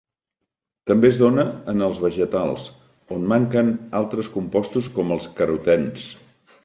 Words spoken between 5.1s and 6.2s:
els carotens.